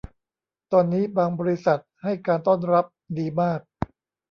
[0.71, 2.85] ตอนนี้บางบริษัทให้การต้อนรับ
[3.17, 3.59] ดีมาก